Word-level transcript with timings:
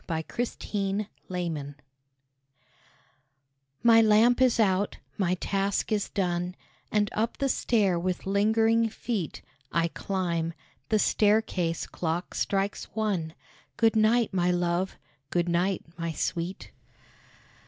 A 0.09 0.13
LATE 0.13 0.27
GOOD 0.57 1.05
NIGHT 1.29 1.75
My 3.83 4.01
lamp 4.01 4.41
is 4.41 4.59
out, 4.59 4.97
my 5.15 5.35
task 5.35 5.91
is 5.91 6.09
done, 6.09 6.55
And 6.91 7.11
up 7.13 7.37
the 7.37 7.47
stair 7.47 7.99
with 7.99 8.25
lingering 8.25 8.89
feet 8.89 9.43
I 9.71 9.89
climb. 9.89 10.55
The 10.89 10.97
staircase 10.97 11.85
clock 11.85 12.33
strikes 12.33 12.85
one. 12.95 13.35
Good 13.77 13.95
night, 13.95 14.33
my 14.33 14.49
love! 14.49 14.97
good 15.29 15.47
night, 15.47 15.83
my 15.99 16.13
sweet! 16.13 16.71